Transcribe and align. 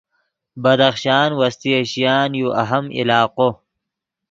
بدخشان 0.63 1.29
وسطی 1.39 1.69
ایشیان 1.77 2.29
یو 2.39 2.47
اہم 2.61 2.85
علاقو 2.99 3.49